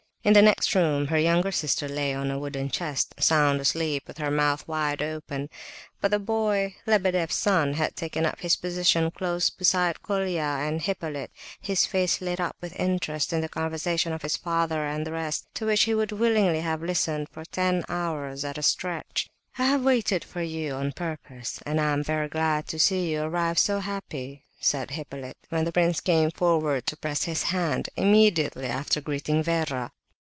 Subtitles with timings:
[0.23, 4.19] In the next room her younger sister lay on a wooden chest, sound asleep, with
[4.19, 5.49] her mouth wide open;
[5.99, 11.31] but the boy, Lebedeff's son, had taken up his position close beside Colia and Hippolyte,
[11.59, 15.47] his face lit up with interest in the conversation of his father and the rest,
[15.55, 19.27] to which he would willingly have listened for ten hours at a stretch.
[19.57, 23.57] "I have waited for you on purpose, and am very glad to see you arrive
[23.57, 29.01] so happy," said Hippolyte, when the prince came forward to press his hand, immediately after
[29.01, 29.91] greeting Vera.